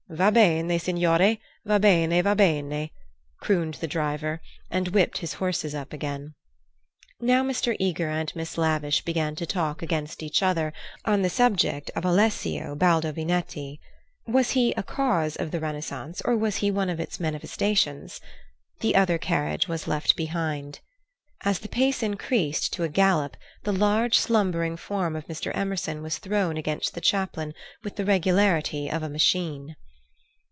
"Va 0.13 0.29
bene, 0.29 0.77
signore, 0.77 1.39
va 1.65 1.79
bene, 1.79 2.21
va 2.21 2.35
bene," 2.35 2.89
crooned 3.39 3.75
the 3.75 3.87
driver, 3.87 4.41
and 4.69 4.89
whipped 4.89 5.19
his 5.19 5.35
horses 5.35 5.73
up 5.73 5.93
again. 5.93 6.33
Now 7.21 7.43
Mr. 7.45 7.77
Eager 7.79 8.09
and 8.09 8.29
Miss 8.35 8.57
Lavish 8.57 9.05
began 9.05 9.37
to 9.37 9.45
talk 9.45 9.81
against 9.81 10.21
each 10.21 10.43
other 10.43 10.73
on 11.05 11.21
the 11.21 11.29
subject 11.29 11.91
of 11.95 12.03
Alessio 12.03 12.75
Baldovinetti. 12.75 13.79
Was 14.27 14.51
he 14.51 14.73
a 14.73 14.83
cause 14.83 15.37
of 15.37 15.51
the 15.51 15.61
Renaissance, 15.61 16.21
or 16.25 16.35
was 16.35 16.57
he 16.57 16.69
one 16.69 16.89
of 16.89 16.99
its 16.99 17.17
manifestations? 17.21 18.19
The 18.81 18.97
other 18.97 19.17
carriage 19.17 19.69
was 19.69 19.87
left 19.87 20.17
behind. 20.17 20.81
As 21.45 21.59
the 21.59 21.69
pace 21.69 22.03
increased 22.03 22.73
to 22.73 22.83
a 22.83 22.89
gallop 22.89 23.37
the 23.63 23.71
large, 23.71 24.17
slumbering 24.19 24.75
form 24.75 25.15
of 25.15 25.27
Mr. 25.27 25.53
Emerson 25.55 26.01
was 26.01 26.17
thrown 26.17 26.57
against 26.57 26.95
the 26.95 26.99
chaplain 27.01 27.53
with 27.81 27.95
the 27.95 28.03
regularity 28.03 28.91
of 28.91 29.03
a 29.03 29.09
machine. 29.09 29.77